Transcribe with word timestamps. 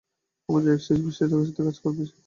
আমাদের 0.49 0.69
এক 0.71 0.81
শিশু 0.81 1.01
বিশেষজ্ঞের 1.03 1.47
সাথে 1.47 1.63
কাজ 1.67 1.77
করবে 1.83 2.03
সে। 2.07 2.15